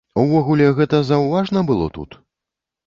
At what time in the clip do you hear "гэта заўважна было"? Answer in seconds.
0.79-1.85